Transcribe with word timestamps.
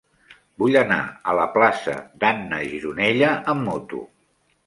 Vull 0.61 0.77
anar 0.79 0.95
a 1.33 1.35
la 1.39 1.43
plaça 1.57 1.95
d'Anna 2.23 2.61
Gironella 2.71 3.31
amb 3.53 3.67
moto. 3.69 4.01